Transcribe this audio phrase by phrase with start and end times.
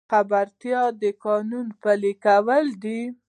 [0.09, 2.99] خبرتیا د قانون پلي کول دي